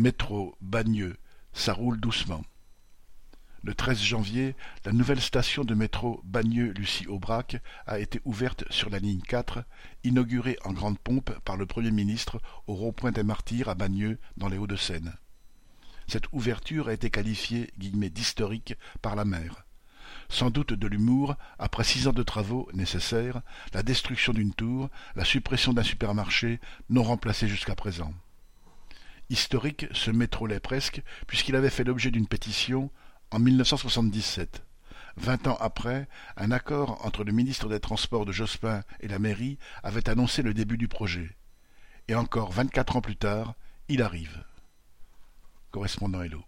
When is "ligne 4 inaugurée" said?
8.98-10.56